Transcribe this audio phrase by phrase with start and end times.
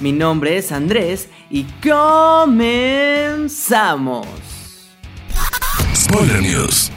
[0.00, 2.56] Mi nombre es Andrés y comenzamos.
[5.94, 6.90] Spoiler News.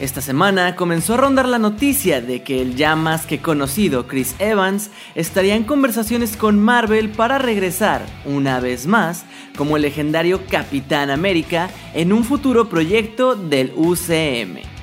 [0.00, 4.34] Esta semana comenzó a rondar la noticia de que el ya más que conocido Chris
[4.38, 9.26] Evans estaría en conversaciones con Marvel para regresar, una vez más,
[9.58, 14.79] como el legendario Capitán América en un futuro proyecto del UCM.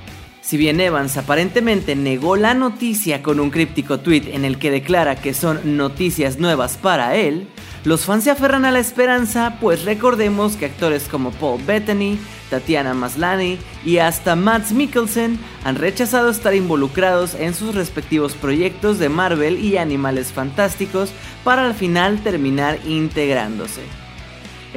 [0.47, 5.17] Si bien Evans aparentemente negó la noticia con un críptico tweet en el que declara
[5.17, 7.49] que son noticias nuevas para él,
[7.83, 12.17] los fans se aferran a la esperanza, pues recordemos que actores como Paul Bettany,
[12.49, 19.09] Tatiana Maslany y hasta Mads Mikkelsen han rechazado estar involucrados en sus respectivos proyectos de
[19.09, 21.11] Marvel y Animales Fantásticos
[21.43, 23.81] para al final terminar integrándose.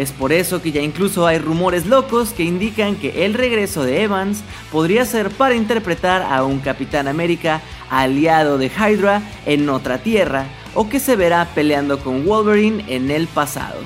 [0.01, 4.01] Es por eso que ya incluso hay rumores locos que indican que el regreso de
[4.03, 4.43] Evans
[4.73, 10.89] podría ser para interpretar a un Capitán América aliado de Hydra en otra tierra o
[10.89, 13.77] que se verá peleando con Wolverine en el pasado.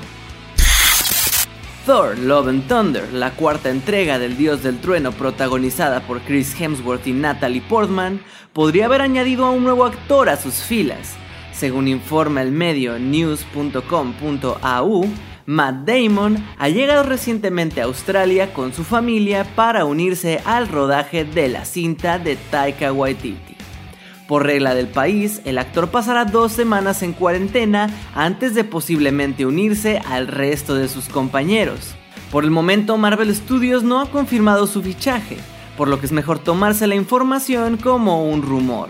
[1.85, 7.07] Thor Love and Thunder, la cuarta entrega del Dios del Trueno protagonizada por Chris Hemsworth
[7.07, 8.21] y Natalie Portman,
[8.53, 11.17] podría haber añadido a un nuevo actor a sus filas.
[11.51, 13.83] Según informa el medio news.com.au,
[15.47, 21.49] Matt Damon ha llegado recientemente a Australia con su familia para unirse al rodaje de
[21.49, 23.55] la cinta de Taika Waititi.
[24.27, 30.01] Por regla del país, el actor pasará dos semanas en cuarentena antes de posiblemente unirse
[30.09, 31.93] al resto de sus compañeros.
[32.31, 35.37] Por el momento, Marvel Studios no ha confirmado su fichaje,
[35.77, 38.89] por lo que es mejor tomarse la información como un rumor.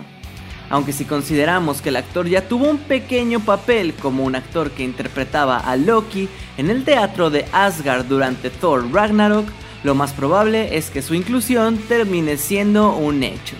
[0.69, 4.83] Aunque si consideramos que el actor ya tuvo un pequeño papel como un actor que
[4.83, 9.47] interpretaba a Loki en el teatro de Asgard durante Thor Ragnarok,
[9.83, 13.55] lo más probable es que su inclusión termine siendo un hecho.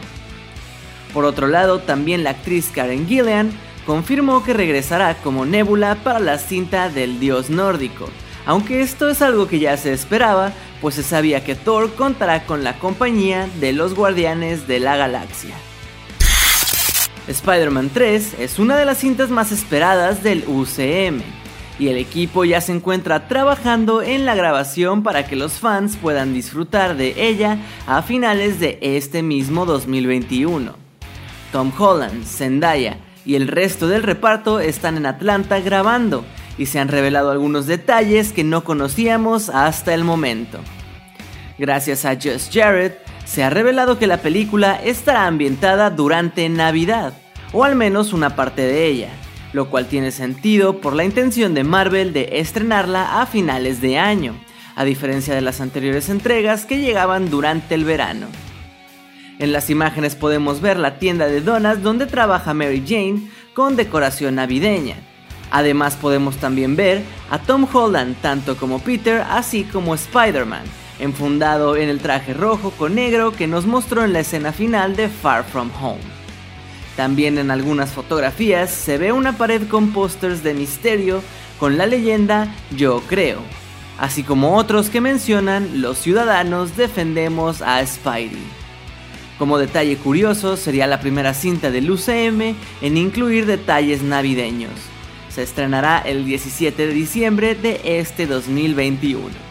[1.14, 3.52] Por otro lado, también la actriz Karen Gillian
[3.86, 8.10] confirmó que regresará como Nebula para la cinta del dios nórdico,
[8.48, 12.64] aunque esto es algo que ya se esperaba, pues se sabía que Thor contará con
[12.64, 15.56] la compañía de los Guardianes de la Galaxia.
[17.28, 21.22] Spider-Man 3 es una de las cintas más esperadas del UCM,
[21.80, 26.34] y el equipo ya se encuentra trabajando en la grabación para que los fans puedan
[26.34, 30.74] disfrutar de ella a finales de este mismo 2021.
[31.52, 36.24] Tom Holland, Zendaya y el resto del reparto están en Atlanta grabando
[36.58, 40.60] y se han revelado algunos detalles que no conocíamos hasta el momento.
[41.58, 42.94] Gracias a Just Jared,
[43.26, 47.14] se ha revelado que la película estará ambientada durante Navidad,
[47.54, 49.10] o al menos una parte de ella,
[49.54, 54.36] lo cual tiene sentido por la intención de Marvel de estrenarla a finales de año,
[54.76, 58.28] a diferencia de las anteriores entregas que llegaban durante el verano.
[59.40, 64.36] En las imágenes podemos ver la tienda de donas donde trabaja Mary Jane con decoración
[64.36, 64.98] navideña.
[65.52, 70.64] Además podemos también ver a Tom Holland tanto como Peter así como Spider-Man,
[71.00, 75.10] enfundado en el traje rojo con negro que nos mostró en la escena final de
[75.10, 76.02] Far From Home.
[76.96, 81.22] También en algunas fotografías se ve una pared con pósters de misterio
[81.60, 83.40] con la leyenda Yo creo,
[84.00, 88.66] así como otros que mencionan los ciudadanos defendemos a Spidey.
[89.38, 94.72] Como detalle curioso, sería la primera cinta del UCM en incluir detalles navideños.
[95.30, 99.45] Se estrenará el 17 de diciembre de este 2021.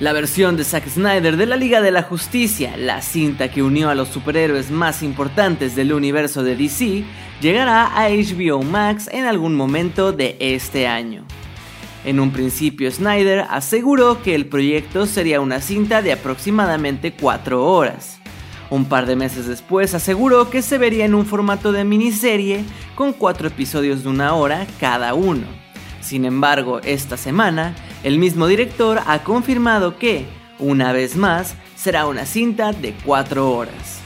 [0.00, 3.90] La versión de Zack Snyder de la Liga de la Justicia, la cinta que unió
[3.90, 7.04] a los superhéroes más importantes del universo de DC,
[7.42, 11.26] llegará a HBO Max en algún momento de este año.
[12.06, 18.20] En un principio Snyder aseguró que el proyecto sería una cinta de aproximadamente 4 horas.
[18.70, 22.64] Un par de meses después aseguró que se vería en un formato de miniserie
[22.94, 25.44] con 4 episodios de una hora cada uno.
[26.00, 30.26] Sin embargo, esta semana, el mismo director ha confirmado que,
[30.58, 34.00] una vez más, será una cinta de 4 horas.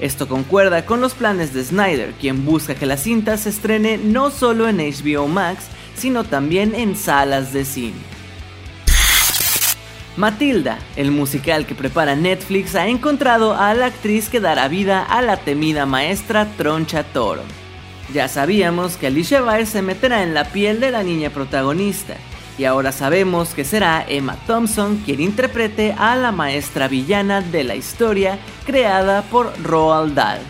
[0.00, 4.30] Esto concuerda con los planes de Snyder, quien busca que la cinta se estrene no
[4.30, 5.66] solo en HBO Max,
[5.96, 8.12] sino también en salas de cine.
[10.16, 15.22] Matilda, el musical que prepara Netflix, ha encontrado a la actriz que dará vida a
[15.22, 17.42] la temida maestra Troncha Toro.
[18.12, 22.16] Ya sabíamos que Alicia Baer se meterá en la piel de la niña protagonista,
[22.58, 27.74] y ahora sabemos que será Emma Thompson quien interprete a la maestra villana de la
[27.74, 30.40] historia creada por Roald Dahl.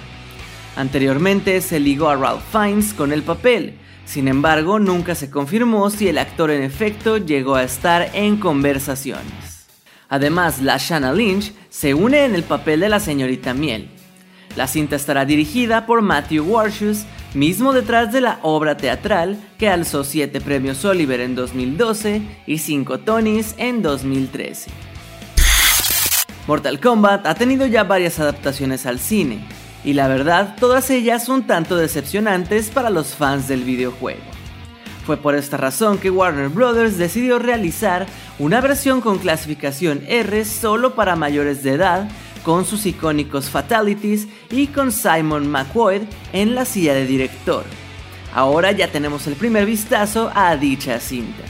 [0.76, 6.08] Anteriormente se ligó a Ralph Fiennes con el papel, sin embargo nunca se confirmó si
[6.08, 9.66] el actor en efecto llegó a estar en conversaciones.
[10.08, 13.88] Además, la Shanna Lynch se une en el papel de la señorita Miel.
[14.56, 20.04] La cinta estará dirigida por Matthew Warshus, mismo detrás de la obra teatral que alzó
[20.04, 24.70] 7 premios Oliver en 2012 y 5 Tonys en 2013.
[26.46, 29.46] Mortal Kombat ha tenido ya varias adaptaciones al cine,
[29.84, 34.20] y la verdad todas ellas un tanto decepcionantes para los fans del videojuego.
[35.06, 36.96] Fue por esta razón que Warner Bros.
[36.96, 38.06] decidió realizar
[38.38, 42.08] una versión con clasificación R solo para mayores de edad
[42.44, 46.02] con sus icónicos fatalities y con Simon McQuoid
[46.32, 47.64] en la silla de director.
[48.34, 51.42] Ahora ya tenemos el primer vistazo a dicha cinta.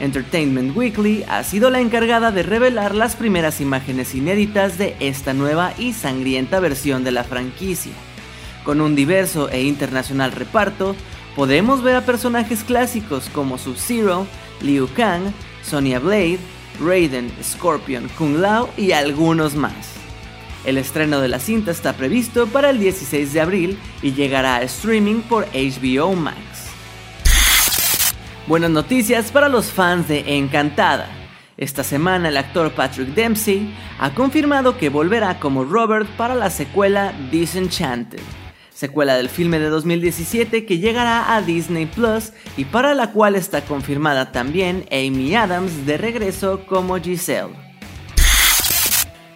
[0.00, 5.74] Entertainment Weekly ha sido la encargada de revelar las primeras imágenes inéditas de esta nueva
[5.78, 7.92] y sangrienta versión de la franquicia.
[8.64, 10.96] Con un diverso e internacional reparto,
[11.36, 14.26] podemos ver a personajes clásicos como Sub-Zero,
[14.60, 15.32] Liu Kang,
[15.62, 16.38] Sonya Blade,
[16.80, 19.94] Raiden, Scorpion, Kung Lao y algunos más.
[20.64, 24.62] El estreno de la cinta está previsto para el 16 de abril y llegará a
[24.62, 26.38] streaming por HBO Max.
[28.46, 31.08] Buenas noticias para los fans de Encantada.
[31.56, 37.12] Esta semana el actor Patrick Dempsey ha confirmado que volverá como Robert para la secuela
[37.30, 38.20] Disenchanted,
[38.82, 43.60] secuela del filme de 2017 que llegará a Disney Plus y para la cual está
[43.60, 47.54] confirmada también Amy Adams de regreso como Giselle.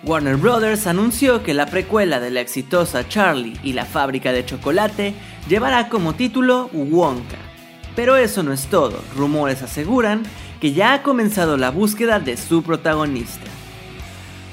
[0.02, 0.88] Warner Bros.
[0.88, 5.14] anunció que la precuela de la exitosa Charlie y la fábrica de chocolate
[5.48, 7.38] llevará como título Wonka.
[7.94, 10.24] Pero eso no es todo, rumores aseguran
[10.60, 13.55] que ya ha comenzado la búsqueda de su protagonista.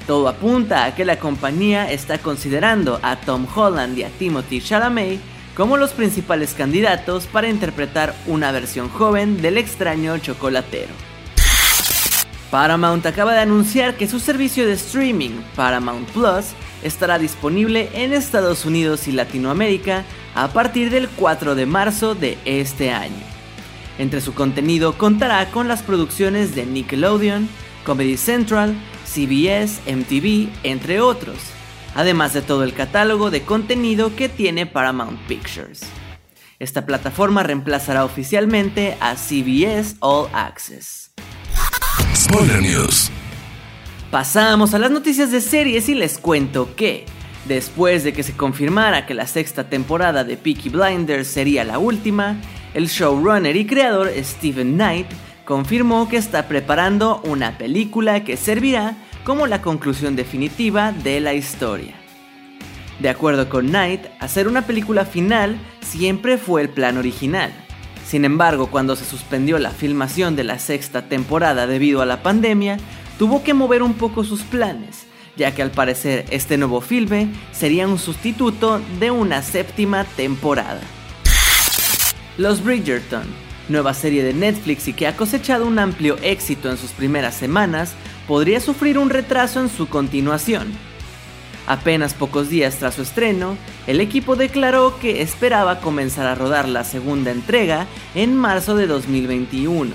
[0.06, 5.20] Todo apunta a que la compañía está considerando a Tom Holland y a Timothy Chalamet
[5.56, 10.92] como los principales candidatos para interpretar una versión joven del extraño chocolatero.
[12.50, 16.46] Paramount acaba de anunciar que su servicio de streaming, Paramount Plus,
[16.82, 20.04] estará disponible en Estados Unidos y Latinoamérica
[20.34, 23.24] a partir del 4 de marzo de este año.
[23.98, 27.48] Entre su contenido contará con las producciones de Nickelodeon,
[27.84, 28.74] Comedy Central,
[29.14, 31.38] CBS, MTV, entre otros,
[31.94, 35.82] además de todo el catálogo de contenido que tiene Paramount Pictures.
[36.58, 41.12] Esta plataforma reemplazará oficialmente a CBS All Access.
[42.12, 43.12] Spoiler News.
[44.10, 47.06] Pasamos a las noticias de series y les cuento que,
[47.44, 52.40] después de que se confirmara que la sexta temporada de Peaky Blinders sería la última,
[52.74, 55.06] el showrunner y creador Steven Knight
[55.44, 61.94] confirmó que está preparando una película que servirá como la conclusión definitiva de la historia.
[63.00, 67.52] De acuerdo con Knight, hacer una película final siempre fue el plan original,
[68.06, 72.76] sin embargo, cuando se suspendió la filmación de la sexta temporada debido a la pandemia,
[73.18, 75.06] tuvo que mover un poco sus planes,
[75.36, 80.80] ya que al parecer este nuevo filme sería un sustituto de una séptima temporada.
[82.36, 83.24] Los Bridgerton,
[83.68, 87.94] nueva serie de Netflix y que ha cosechado un amplio éxito en sus primeras semanas,
[88.26, 90.72] podría sufrir un retraso en su continuación,
[91.66, 96.84] Apenas pocos días tras su estreno, el equipo declaró que esperaba comenzar a rodar la
[96.84, 99.94] segunda entrega en marzo de 2021.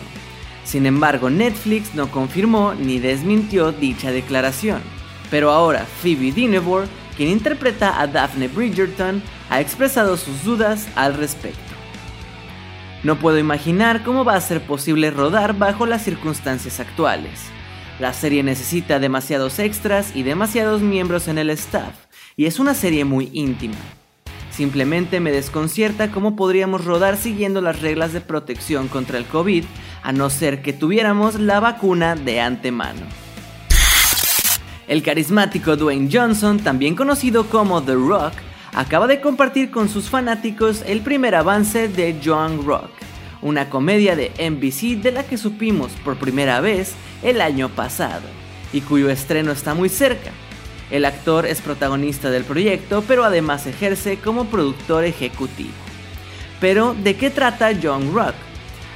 [0.64, 4.82] Sin embargo, Netflix no confirmó ni desmintió dicha declaración.
[5.30, 9.22] Pero ahora Phoebe Dynevor, quien interpreta a Daphne Bridgerton,
[9.52, 11.60] ha expresado sus dudas al respecto.
[13.04, 17.40] No puedo imaginar cómo va a ser posible rodar bajo las circunstancias actuales.
[18.00, 21.94] La serie necesita demasiados extras y demasiados miembros en el staff,
[22.38, 23.76] y es una serie muy íntima.
[24.52, 29.66] Simplemente me desconcierta cómo podríamos rodar siguiendo las reglas de protección contra el COVID,
[30.02, 33.02] a no ser que tuviéramos la vacuna de antemano.
[34.88, 38.34] El carismático Dwayne Johnson, también conocido como The Rock,
[38.74, 42.90] acaba de compartir con sus fanáticos el primer avance de John Rock
[43.42, 48.28] una comedia de NBC de la que supimos por primera vez el año pasado
[48.74, 50.32] y cuyo estreno está muy cerca.
[50.92, 55.72] El actor es protagonista del proyecto, pero además ejerce como productor ejecutivo.
[56.60, 58.36] Pero, ¿de qué trata John Rock?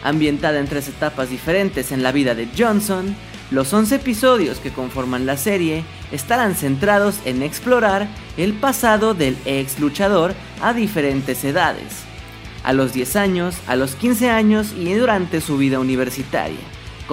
[0.04, 3.16] Ambientada en tres etapas diferentes en la vida de Johnson,
[3.52, 9.80] los 11 episodios que conforman la serie estarán centrados en explorar el pasado del ex
[9.80, 12.04] luchador a diferentes edades
[12.64, 16.60] a los 10 años, a los 15 años y durante su vida universitaria,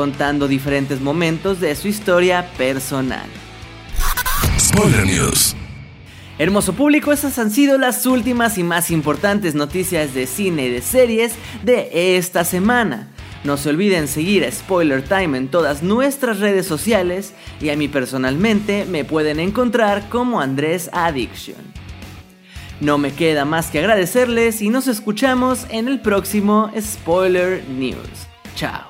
[0.00, 3.28] contando diferentes momentos de su historia personal.
[4.59, 5.54] Spoiler News.
[6.38, 10.80] Hermoso público, esas han sido las últimas y más importantes noticias de cine y de
[10.80, 13.11] series de esta semana.
[13.45, 17.87] No se olviden seguir a Spoiler Time en todas nuestras redes sociales y a mí
[17.87, 21.59] personalmente me pueden encontrar como Andrés Addiction.
[22.80, 27.99] No me queda más que agradecerles y nos escuchamos en el próximo Spoiler News.
[28.54, 28.89] Chao.